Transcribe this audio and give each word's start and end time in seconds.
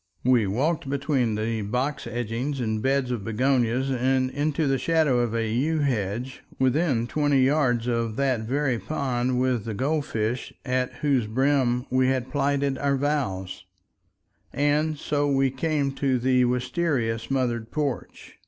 We 0.23 0.47
walked 0.47 0.89
between 0.89 1.35
the 1.35 1.61
box 1.61 2.07
edgings 2.07 2.59
and 2.59 2.81
beds 2.81 3.11
of 3.11 3.23
begonias 3.23 3.91
and 3.91 4.31
into 4.31 4.65
the 4.65 4.79
shadow 4.79 5.19
of 5.19 5.35
a 5.35 5.47
yew 5.47 5.77
hedge 5.81 6.41
within 6.57 7.05
twenty 7.05 7.41
yards 7.41 7.85
of 7.85 8.15
that 8.15 8.39
very 8.39 8.79
pond 8.79 9.39
with 9.39 9.65
the 9.65 9.75
gold 9.75 10.05
fish, 10.05 10.53
at 10.65 10.91
whose 11.05 11.27
brim 11.27 11.85
we 11.91 12.07
had 12.07 12.31
plighted 12.31 12.79
our 12.79 12.97
vows, 12.97 13.63
and 14.51 14.97
so 14.97 15.31
we 15.31 15.51
came 15.51 15.91
to 15.91 16.17
the 16.17 16.45
wistaria 16.45 17.19
smothered 17.19 17.69
porch. 17.69 18.39